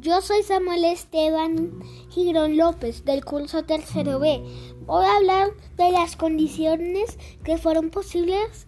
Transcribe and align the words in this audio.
Yo 0.00 0.22
soy 0.22 0.42
Samuel 0.42 0.86
Esteban 0.86 1.78
Girón 2.08 2.56
López 2.56 3.04
del 3.04 3.22
curso 3.22 3.64
tercero 3.64 4.18
B. 4.18 4.42
Voy 4.86 5.04
a 5.04 5.16
hablar 5.16 5.50
de 5.76 5.92
las 5.92 6.16
condiciones 6.16 7.18
que 7.44 7.58
fueron 7.58 7.90
posibles 7.90 8.66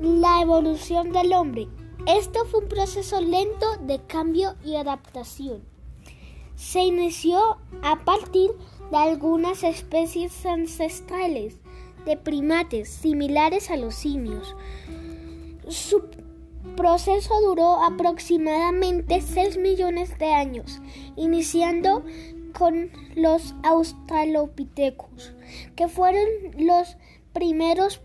la 0.00 0.40
evolución 0.42 1.12
del 1.12 1.32
hombre. 1.34 1.68
Esto 2.08 2.46
fue 2.46 2.62
un 2.62 2.68
proceso 2.68 3.20
lento 3.20 3.76
de 3.82 4.00
cambio 4.00 4.56
y 4.64 4.74
adaptación. 4.74 5.62
Se 6.56 6.80
inició 6.80 7.58
a 7.82 8.04
partir 8.04 8.50
de 8.90 8.96
algunas 8.96 9.62
especies 9.62 10.44
ancestrales 10.46 11.58
de 12.06 12.16
primates 12.16 12.88
similares 12.88 13.70
a 13.70 13.76
los 13.76 13.94
simios. 13.94 14.56
Proceso 16.76 17.40
duró 17.40 17.82
aproximadamente 17.82 19.20
6 19.20 19.58
millones 19.58 20.18
de 20.18 20.32
años, 20.32 20.80
iniciando 21.16 22.04
con 22.56 22.90
los 23.14 23.54
Australopithecus, 23.62 25.32
que 25.76 25.88
fueron 25.88 26.26
los 26.58 26.96
primeros 27.32 28.00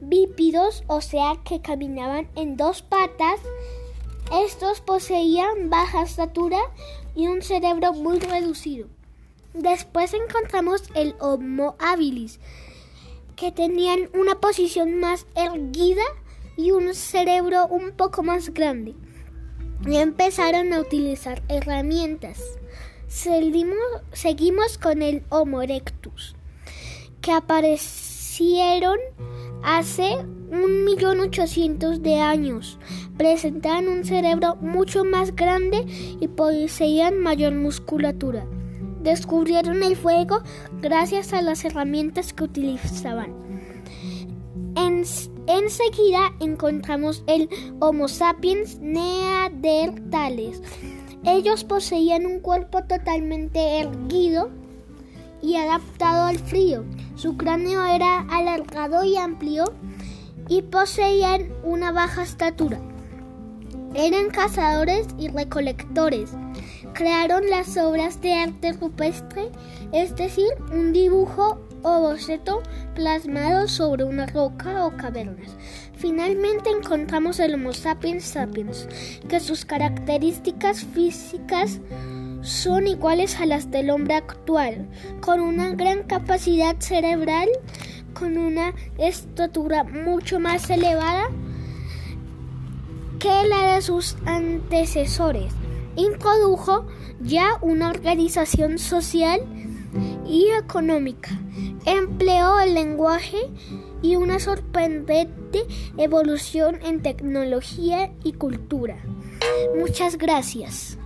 bípidos, 0.00 0.84
o 0.86 1.00
sea, 1.00 1.40
que 1.44 1.60
caminaban 1.60 2.28
en 2.34 2.56
dos 2.56 2.82
patas. 2.82 3.40
Estos 4.44 4.80
poseían 4.80 5.70
baja 5.70 6.02
estatura 6.02 6.58
y 7.14 7.26
un 7.26 7.42
cerebro 7.42 7.92
muy 7.92 8.18
reducido. 8.18 8.88
Después 9.54 10.12
encontramos 10.14 10.82
el 10.94 11.14
Homo 11.20 11.74
habilis, 11.78 12.38
que 13.36 13.50
tenían 13.52 14.10
una 14.14 14.40
posición 14.40 15.00
más 15.00 15.26
erguida 15.34 16.02
y 16.58 16.72
un 16.72 16.92
cerebro 16.92 17.68
un 17.68 17.92
poco 17.92 18.22
más 18.22 18.52
grande. 18.52 18.94
Y 19.86 19.96
empezaron 19.96 20.72
a 20.72 20.80
utilizar 20.80 21.40
herramientas. 21.48 22.42
Seguimos, 23.06 24.76
con 24.76 25.00
el 25.00 25.22
Homo 25.30 25.62
erectus, 25.62 26.34
que 27.22 27.30
aparecieron 27.32 28.98
hace 29.62 30.16
un 30.16 30.84
millón 30.84 31.20
ochocientos 31.20 32.02
de 32.02 32.16
años. 32.16 32.78
Presentaban 33.16 33.88
un 33.88 34.04
cerebro 34.04 34.56
mucho 34.56 35.04
más 35.04 35.34
grande 35.36 35.86
y 36.20 36.26
poseían 36.26 37.20
mayor 37.20 37.54
musculatura. 37.54 38.46
Descubrieron 39.02 39.84
el 39.84 39.96
fuego 39.96 40.42
gracias 40.82 41.32
a 41.32 41.40
las 41.40 41.64
herramientas 41.64 42.32
que 42.32 42.44
utilizaban. 42.44 43.47
En, 44.78 45.04
enseguida 45.48 46.32
encontramos 46.38 47.24
el 47.26 47.48
Homo 47.80 48.06
sapiens 48.06 48.78
neandertales. 48.78 50.62
Ellos 51.24 51.64
poseían 51.64 52.26
un 52.26 52.38
cuerpo 52.38 52.84
totalmente 52.84 53.80
erguido 53.80 54.50
y 55.42 55.56
adaptado 55.56 56.26
al 56.26 56.38
frío. 56.38 56.84
Su 57.16 57.36
cráneo 57.36 57.84
era 57.86 58.20
alargado 58.30 59.02
y 59.02 59.16
amplio 59.16 59.64
y 60.48 60.62
poseían 60.62 61.48
una 61.64 61.90
baja 61.90 62.22
estatura. 62.22 62.78
Eran 63.94 64.30
cazadores 64.30 65.08
y 65.18 65.26
recolectores 65.26 66.30
crearon 66.98 67.48
las 67.48 67.76
obras 67.76 68.20
de 68.22 68.34
arte 68.34 68.72
rupestre, 68.72 69.52
es 69.92 70.16
decir, 70.16 70.48
un 70.72 70.92
dibujo 70.92 71.60
o 71.84 72.00
boceto 72.00 72.60
plasmado 72.96 73.68
sobre 73.68 74.02
una 74.02 74.26
roca 74.26 74.84
o 74.84 74.96
cavernas. 74.96 75.56
Finalmente 75.96 76.70
encontramos 76.70 77.38
el 77.38 77.54
Homo 77.54 77.72
sapiens 77.72 78.24
sapiens, 78.24 78.88
que 79.28 79.38
sus 79.38 79.64
características 79.64 80.84
físicas 80.86 81.78
son 82.40 82.88
iguales 82.88 83.38
a 83.38 83.46
las 83.46 83.70
del 83.70 83.90
hombre 83.90 84.16
actual, 84.16 84.88
con 85.20 85.38
una 85.38 85.76
gran 85.76 86.02
capacidad 86.02 86.74
cerebral, 86.80 87.48
con 88.12 88.36
una 88.36 88.74
estatura 88.98 89.84
mucho 89.84 90.40
más 90.40 90.68
elevada 90.68 91.26
que 93.20 93.46
la 93.46 93.76
de 93.76 93.82
sus 93.82 94.16
antecesores 94.26 95.52
introdujo 95.98 96.86
ya 97.20 97.58
una 97.60 97.90
organización 97.90 98.78
social 98.78 99.40
y 100.26 100.48
económica. 100.58 101.30
Empleó 101.84 102.60
el 102.60 102.74
lenguaje 102.74 103.38
y 104.00 104.16
una 104.16 104.38
sorprendente 104.38 105.64
evolución 105.96 106.78
en 106.82 107.02
tecnología 107.02 108.12
y 108.22 108.32
cultura. 108.34 109.02
Muchas 109.76 110.16
gracias. 110.18 110.98